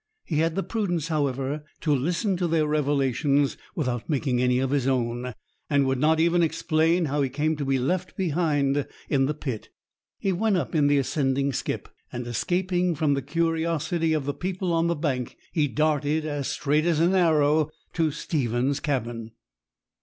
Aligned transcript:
He 0.23 0.37
had 0.39 0.55
the 0.55 0.63
prudence, 0.63 1.09
however, 1.09 1.63
to 1.81 1.93
listen 1.95 2.35
to 2.37 2.47
their 2.47 2.65
revelations 2.65 3.55
without 3.75 4.09
making 4.09 4.41
any 4.41 4.57
of 4.57 4.71
his 4.71 4.87
own, 4.87 5.35
and 5.69 5.85
would 5.85 5.99
not 5.99 6.19
even 6.19 6.41
explain 6.41 7.05
how 7.05 7.21
he 7.21 7.29
came 7.29 7.55
to 7.57 7.65
be 7.65 7.77
left 7.77 8.17
behind 8.17 8.87
in 9.09 9.27
the 9.27 9.35
pit. 9.35 9.69
He 10.17 10.31
went 10.33 10.57
up 10.57 10.73
in 10.73 10.87
the 10.87 10.97
ascending 10.97 11.53
skip, 11.53 11.87
and, 12.11 12.25
escaping 12.25 12.95
from 12.95 13.13
the 13.13 13.21
curiosity 13.21 14.13
of 14.13 14.25
the 14.25 14.33
people 14.33 14.73
on 14.73 14.87
the 14.87 14.95
bank, 14.95 15.37
he 15.51 15.67
darted 15.67 16.25
as 16.25 16.47
straight 16.47 16.85
as 16.87 16.99
an 16.99 17.13
arrow 17.13 17.69
to 17.93 18.09
Stephen's 18.09 18.79
cabin. 18.79 19.33